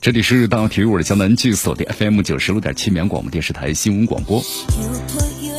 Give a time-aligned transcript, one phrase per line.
[0.00, 4.40] 这里是大体育，我是江南，继续锁定 FM 九十六点七绵阳广播电视台新闻广播。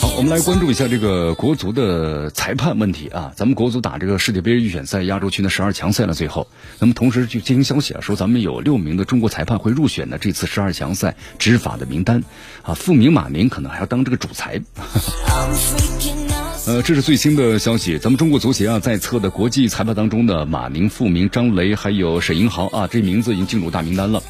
[0.00, 3.30] 好，我们来关注一下这个国足的裁判问题啊。
[3.36, 6.48] 咱们国足打这个世界杯预选赛亚洲区的十二强赛了，最后，
[6.78, 12.24] 那么同时就进行消息啊，说咱们有六名的中国裁判会入选的这次十二强赛执法的名单
[12.62, 14.62] 啊，傅明、马明可能还要当这个主裁。
[16.64, 17.98] 呃，这是最新的消息。
[17.98, 24.22] 咱们中国足协啊，在册的国际裁判当中的马宁、傅明、张雷还有沈银豪啊，这名字已经进入大名单了。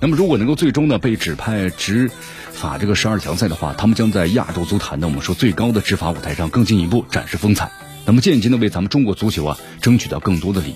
[0.00, 2.10] 那么，如果能够最终呢被指派执
[2.50, 7.70] 法这个十二强赛的话，他们将在亚洲足坛呢我们说最高的执法舞台上更进一步展示风采。
[8.04, 10.74] 那么，间接的为咱们中国足球啊争取到更多的利益。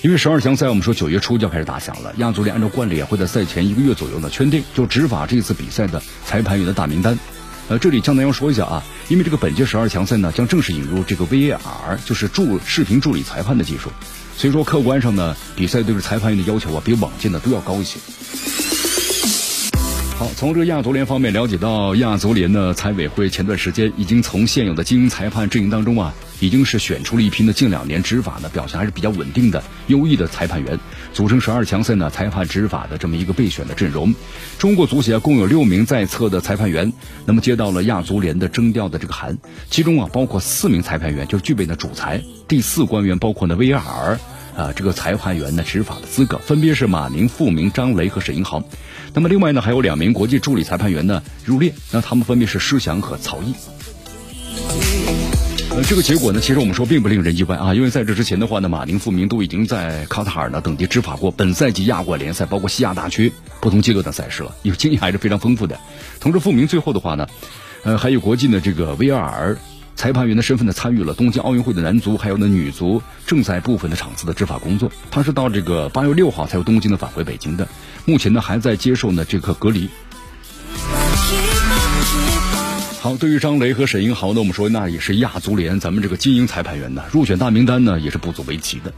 [0.00, 7.18] 因为十二强赛我们说九月初就要开始打响了，亚足联按照惯例啊会在赛前一个月左右呢圈定就执法这次比赛的裁判员的大名单。
[7.70, 13.90] 呃，这里江南要说一下啊，因为这个本届十二强赛呢，将正式引入这个 VAR，就是助视频助理裁判的技术，
[14.36, 18.00] 所以说客观上呢，比赛对于裁判员的要求啊，比往届呢都要高一些。
[20.20, 26.12] 好，从这个亚足联方面了解到，亚足联的财委会前段时间已经从现有的精英裁判阵营当中啊。
[26.40, 30.78] 已经是选出了一批呢近两年执法呢表现还是比较稳定的优异的裁判员，
[31.14, 34.14] 组成十二强赛呢裁判执法的这么一个备选的阵容。
[34.58, 36.92] 中国足协共有六名在册的裁判员，
[37.24, 39.38] 那么接到了亚足联的征调的这个函，
[39.70, 44.18] 其中啊包括四名裁判员就具备呢主裁，第四官员包括呢 VAR
[44.56, 48.62] 啊这个裁判员的执法的资格，分别是马宁、傅明、张雷和沈银豪。
[49.12, 53.54] 那么另外呢还有两名国际助理裁判员呢入列，那他们分别是施翔和曹毅。
[55.72, 65.78] 呃，这个结果呢，其实我们说并不令人意外啊，因为在这之前的话呢，马宁、傅明都已经在卡塔尔呢等地执法过本赛季亚冠联赛，包括西亚大区不同阶段的赛事了，有经验还是非常丰富的。
[66.18, 67.28] 同时，傅明最后的话呢，
[67.84, 69.56] 呃，还有国际的这个 VAR
[70.00, 74.90] 裁判员的身份呢，参与了东京奥运会的男足还有呢女足正赛部分的场次的执法工作。
[75.10, 77.68] 他是到这个八月六号才由东京的返回北京的，
[78.06, 79.90] 目前呢还在接受呢这个隔离。
[83.02, 88.94] 好，对于张雷和沈银豪呢，我们说那也是亚足联咱们这个精英裁判员呢，入选大名单呢也是不足为奇的。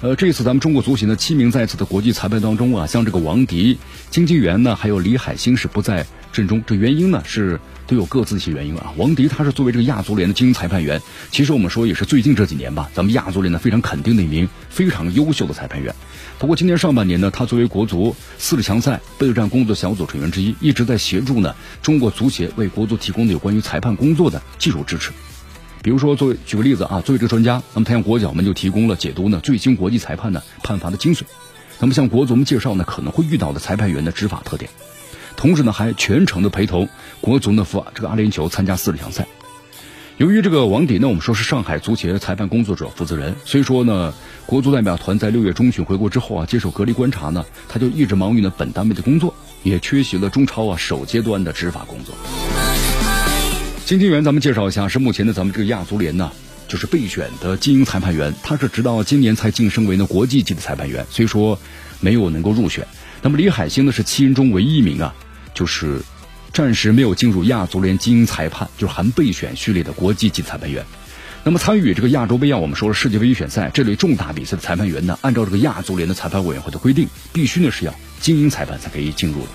[0.00, 3.78] 呃，这次咱们中国足协的七名在册的国际裁判当中啊，像这个王迪、
[4.08, 8.92] 金金元呢，还有李海星是不在阵中，这原因呢是都有各自一些原因啊。
[8.96, 11.00] 王迪他是作为这个亚足联的精英裁判员，
[11.30, 15.94] 其实我们说也是最近这几年吧，咱们亚足联呢非常肯定的一名非常优秀的裁判员。
[16.38, 25.10] 不过今年上半年呢，他作为国足四十强赛备战工作小组成员之一，一直在协助呢中国足协为国足提供的有关于裁判工作的技术支持。
[25.82, 31.22] 比如说，作为举个例子啊，作为这个专家，那么他向国脚们就提供了解读呢最新国际裁判的判罚的精髓。
[31.80, 34.70] 那么向国足们介绍呢可能会遇到的裁判员的执法特点，
[35.38, 36.88] 同时呢还全程的陪同
[37.20, 39.24] 国足呢赴这个阿联酋参加四十强赛。
[40.16, 44.12] 由于这个王迪呢，我们说是上海足协裁判工作者负责人，所以说呢，
[44.46, 49.32] 国足代表团在六月中旬回国之后啊，接受隔离观察呢，他就一直忙于呢本单位的工作，
[49.62, 52.12] 也缺席了中超啊首阶段的执法工作。
[53.86, 56.32] 金金元，咱们介绍一下，是目前的咱们这个亚足联呢，
[56.66, 61.56] 就是备选的精英裁判员，他是直到今年才晋升为呢国际级的裁判员，所以说
[62.00, 62.84] 没有能够入选。
[63.20, 65.12] 那么李海星呢，是七人中唯一一名啊，
[65.58, 66.00] 就是。
[66.50, 70.84] 暂时没有进入亚足联精英裁判，就是含备选序列的国际级裁判员。
[71.44, 79.48] 那么参与这个亚洲杯啊，我们说了世界杯预选赛这类重大比赛的裁判员呢，按照这个亚足联的裁判委员会的规定，必须呢是要精英裁判才可以进入的。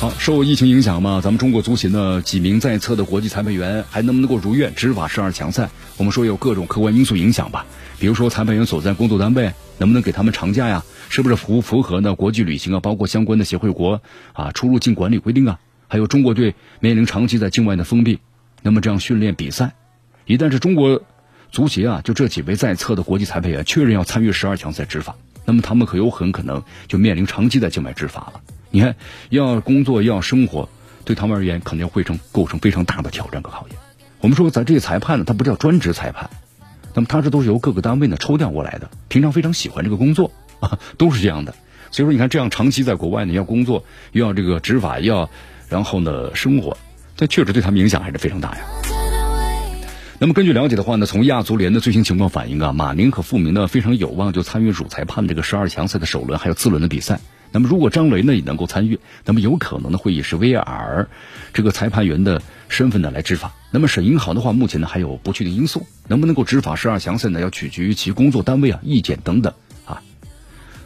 [0.00, 5.68] 好，受疫情影响嘛，咱们中国足协呢几名在册的国际裁判员还能不能够如愿执法十二强赛？
[5.98, 7.66] 我们说有各种客观因素影响吧，
[7.98, 10.82] 比如说裁判员所在工作单位能不能给他们长假呀？
[11.10, 14.00] 是不是符符合呢国际旅行啊，包括相关的协会国
[14.32, 15.60] 啊出入境管理规定啊？
[15.86, 18.20] 还有中国队面临长期在境外的封闭，
[18.62, 19.74] 那么这样训练比赛，
[20.24, 21.02] 一旦是中国
[21.52, 25.14] 足协啊，就这几位在册的国际裁判员确认要参与十二强赛执法，
[25.44, 28.40] 那么他们可有很可能就面临长期在境外执法了。
[28.70, 28.96] 你看，
[29.28, 30.68] 要工作要生活，
[31.04, 33.78] 对他们而言肯定会成构成非常大的挑战和考验。
[34.20, 36.30] 我们说咱这些裁判呢，他不叫专职裁判，
[36.94, 40.30] 那么他这都是由各个单位呢抽调过来的，平常非常喜欢这个工作。
[40.60, 41.54] 啊，都是这样的，
[41.90, 43.82] 所以说你看，这样长期在国外呢，要工作，
[44.12, 45.30] 又要这个执法，要
[45.70, 46.76] 然后呢生活，
[47.16, 48.60] 这确实对他们影响还是非常大呀。
[50.18, 57.20] 那么根据了解的话呢，从亚足联的最新情况反映啊，马宁和傅明呢非常有望就参与主裁判这个十二强赛的首轮还有次轮的比赛。
[57.52, 61.06] 那么如果张雷呢也能够参与，那么有可能呢会以是 VR
[61.52, 63.52] 这个裁判员的身份呢来执法。
[63.72, 69.52] 那么沈银豪的话，目前呢还有不确定因素，能不能够执法十二强赛呢要取决于其工作单位啊意见等等
[69.84, 70.02] 啊。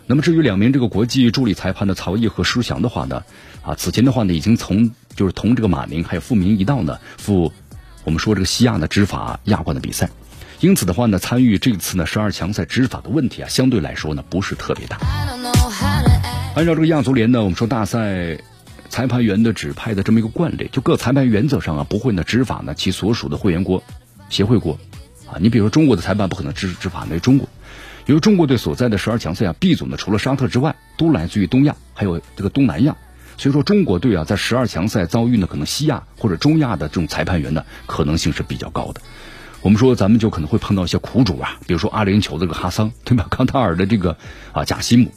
[0.07, 3.23] 那么至于两名这个国际助理裁判的曹毅和舒翔的话呢，
[3.63, 7.53] 啊此前的话呢已经从就是同这个马宁还有傅明一道呢赴
[8.05, 10.09] 我们说这个西亚呢执法亚冠的比赛。
[10.61, 14.99] 因此的话呢，参与这次呢十二强赛执法的问题啊，相对来说呢不是特别大。
[16.55, 18.39] 按照这个亚足联呢，我们说大赛
[18.89, 23.83] 裁判员的指派的这么一个惯例，就各裁判原则上啊不会呢执法呢其所属的会员国、
[24.31, 24.79] 协会国
[25.27, 25.35] 啊。
[25.41, 27.49] 你比如说中国的裁判不可能执执法那中国，
[28.07, 32.97] 由于中国队所在的十二强赛啊 B 组呢除了沙特之外都来自于东亚，还有这个东南亚，
[33.37, 39.01] 所以说中国队啊在十二强赛遭遇呢可能西亚或者中亚的这种裁判员呢可能性是比较高的。
[39.61, 43.27] 我们说，咱们就可能会碰到一些苦主啊，比如说阿联酋的这个哈桑，对吧？
[43.29, 44.17] 康塔尔的这个
[44.53, 45.11] 啊贾西姆，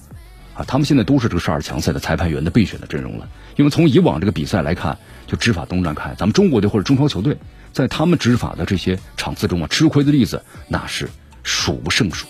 [0.57, 3.29] 啊，他们现在都是这个十二强赛的裁判员的备选的阵容了。
[3.55, 7.37] 因为从以往这个比赛来看，就执法东站看，咱们中国队或者中超球队
[7.71, 11.09] 在他们执法的这些场次中啊，吃亏的例子那是
[11.43, 12.25] 数不胜数。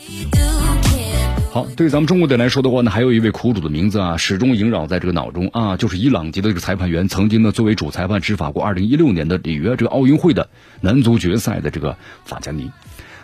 [1.53, 10.49] 好，对于咱们中国队来说的话呢，还有一位苦主的名字啊，始终萦绕在这个脑中啊，就是伊朗籍的这个裁判员，曾经呢作为主裁判执法过2016年的里约这个奥运会的
[10.81, 12.69] 男足决赛的这个法加尼。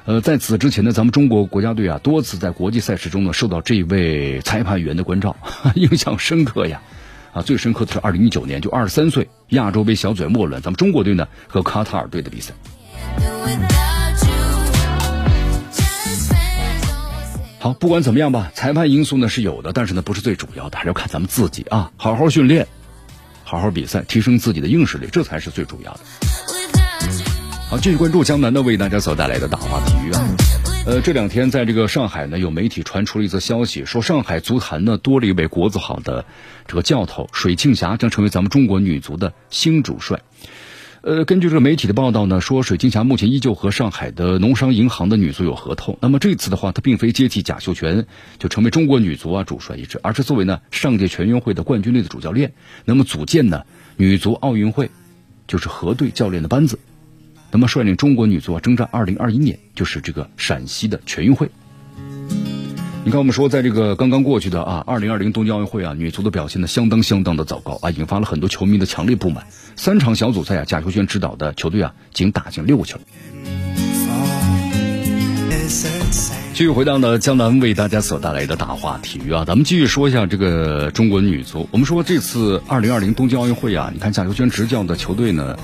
[0.06, 5.36] 呃，在此之前呢，咱们中国国家队啊多次在国际赛事中呢受到这位裁判员的关照，
[5.76, 6.82] 印象深刻呀。
[7.32, 12.54] 啊，最深刻的是2019年，就23岁亚洲杯小组末轮，咱们中国队呢和卡塔尔队的比赛。
[17.58, 22.68] 好，不管怎么样吧，裁判因素呢是有的，但是呢不是最主要的，还是要看咱们自己啊，好好训练，
[23.46, 26.00] 好好比赛，提升自己的硬实力，这才是最主要的。
[27.74, 30.22] 好，继续关注江南的为大家所带来的大话体育啊。
[30.86, 36.24] 呃，这两天在这个上海呢，有媒体传出了一则消息，说上海足坛呢多了一位国字号的
[36.68, 40.22] 这个教头水庆霞，将成为咱们中国女足的新主帅。
[41.02, 45.98] 呃，根据这个媒体的报道呢，说水庆霞目前依旧和上海的农商银行的女足有合同。
[46.00, 48.06] 那么这次的话，她并非接替贾秀全，
[48.38, 52.54] 就成为中国女足啊主帅一职，而是作为呢上届全运会的冠军队的主教练，
[52.86, 53.64] 那么组建呢
[53.98, 54.92] 女足奥运会
[55.48, 56.78] 就是核对教练的班子，
[57.54, 61.52] 那么率领中国女足征战二零二一年，就是这个陕西的全运会。
[63.06, 69.46] 你看，我们说，在这个刚刚过去的啊，二零二零东京奥运会啊，女足的表现呢相当相当的糟糕啊，引发了很多球迷的强烈不满。
[69.76, 72.98] 三场小组赛啊，贾秀全指导的球队啊，仅打进六个球。
[76.54, 81.70] 继续回到呢，江南为大家所带来的大话体育啊，咱们继续说一下这个中国女足。
[81.70, 85.56] 我们说这次二零二零东京奥运会啊，你看贾秀全执教的球队呢。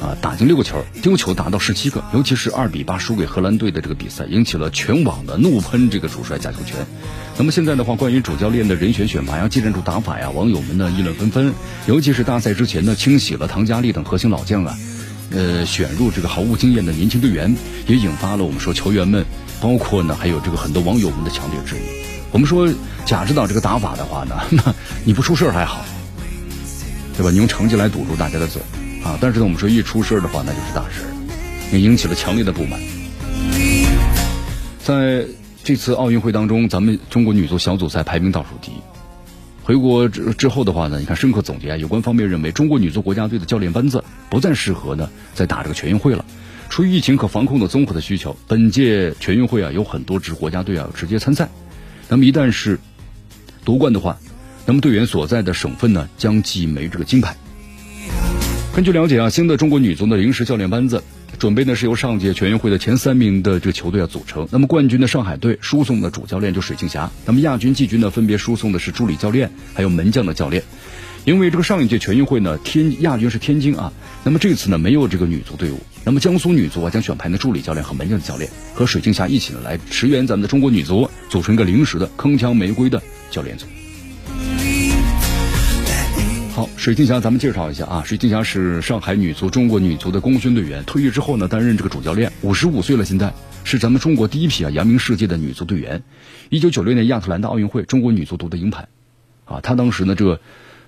[0.00, 6.84] 啊，打进六个球，丢球达到十七个，尤其是二比八输给荷兰队的这个比赛，引起了全网的怒喷这个主帅贾秀全。
[7.38, 11.54] 那么现在的话，关于主教练的人选选拔呀、技战术打法呀，网友们呢议论纷纷。
[11.86, 14.76] 尤其是大赛之前呢，清洗了唐佳丽等核心老将啊，
[15.30, 17.54] 呃，选入这个毫无经验的年轻队员，
[17.86, 19.24] 也引发了我们说球员们，
[19.60, 22.02] 包括呢还有这个很多网友们的强烈质疑。
[22.32, 22.68] 我们说
[23.06, 24.74] 贾指导这个打法的话呢，那
[25.04, 25.84] 你不出事儿还好，
[27.16, 27.30] 对吧？
[27.30, 28.60] 你用成绩来堵住大家的嘴。
[29.04, 29.18] 啊！
[29.20, 31.10] 但是呢，我们说一出事儿的话，那就是大事儿，
[31.72, 32.80] 也引起了强烈的不满。
[34.82, 35.26] 在
[35.64, 38.74] 这次奥运会当中，咱们中国女足小组赛排名倒数第一。
[39.64, 46.24] 回国之之后的话呢，你看深刻总结啊，有关方面认为，中国女足国家队的教练班子不再适合呢再打这个全运会了。
[46.68, 51.48] 出于疫情和防控的综合的需求，本届全运会啊有很多支国家队啊直接参赛。
[52.08, 52.80] 那么一旦是
[53.64, 54.18] 夺冠的话，
[54.66, 57.36] 那么队员所在的省份呢将记枚这个金牌。
[58.74, 61.04] 根据了解啊，新的中国女足的临时教练班子
[61.38, 64.48] 准备呢是由上届全运会的前三名的这个球队啊组成。
[64.50, 70.62] 那么冠军的上海队输送的主教练就水庆霞，那么亚军、季军呢分别输送的是助理教练还有门将的教练。
[71.26, 73.92] 因为这个上一届全运会呢天亚军是天津啊，
[74.24, 83.66] 那么这次呢没有这个女足队伍，那么江苏女足啊将选派呢助理教练和门将的教练和水庆霞一起呢来驰援咱们的中国女足，组成一个临时的铿锵玫瑰的教练组。
[86.82, 88.02] 水晶侠，咱们介绍一下啊。
[88.04, 96.02] 水晶侠是上海女足、中国女足的功勋队员，退役之后呢，担任这个主教练，五十五岁了，现在是咱们中国第一批啊扬名世界的女足队员。
[96.48, 98.88] 一九九六年亚特兰大奥运会，中国女足夺得银牌，
[99.44, 100.40] 啊，她当时呢，这个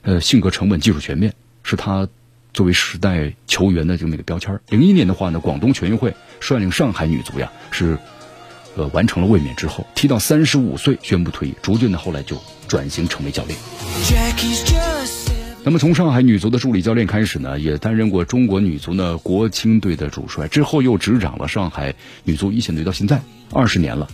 [0.02, 1.32] 呃性格沉稳，技术全面，
[1.62, 2.08] 是她
[2.52, 4.58] 作为时代球员的这么一个标签。
[4.70, 7.96] 零一年的话呢，广东全运会率领上海女足呀，是
[8.74, 13.56] 呃完成了卫冕之后，踢到三十五岁宣布退役，逐渐的后来就转型成为教练。
[14.02, 15.43] Jackie's just...
[15.66, 21.94] 那么从上海女足的助理教练开始呢，也担任过中国女足呢国青队的主帅，之后又执掌了上海
[22.24, 24.06] 女足一线队，到现在二十年了，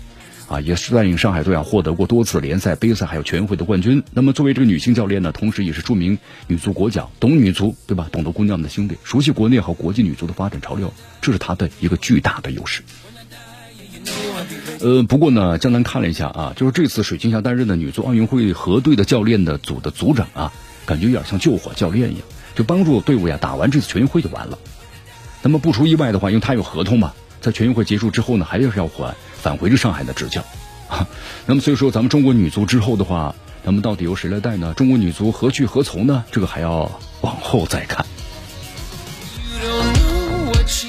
[0.47, 4.04] 啊，也是带领上海队啊获得过多次联赛、杯赛还有全运会的冠军。
[4.12, 8.09] 那么作为这个女性教练呢，同时也是著名女足国脚，懂女足对吧？
[8.12, 12.85] 懂得姑娘们的心理，熟悉国内和国际女足的发展潮流，这是她的一个巨大的优势。
[14.80, 20.52] 呃，不过呢，江南看了一下啊，就是这次水晶霞担任的女足奥运会河队的教练的组的组长啊，
[20.87, 22.23] 感觉有点像救火教练一样，
[22.55, 24.59] 就帮助队伍呀打完这次全运会就完了。
[25.43, 30.45] 那么不出意外的话，因为他有合同嘛，在全运会结束之后呢，还是要还返回这上海的执教。
[31.47, 34.75] 那么所以说，咱们中国女足之后的话，那么到底由谁来带呢？
[34.75, 36.25] 中国女足何去何从呢？
[36.31, 38.05] 这个还要往后再看。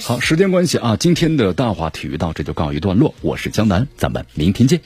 [0.04, 3.14] 好，时间关系啊，今天的大话体育到这就告一段落。
[3.22, 4.82] 我是江南，咱们明天见。